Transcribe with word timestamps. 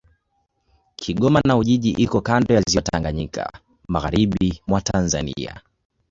Kigoma 0.95 1.41
na 1.45 1.57
Ujiji 1.57 1.91
iko 1.91 2.21
kando 2.21 2.53
ya 2.55 2.61
Ziwa 2.61 2.81
Tanganyika, 2.81 3.51
magharibi 3.87 4.61
mwa 4.67 4.81
Tanzania. 4.81 5.61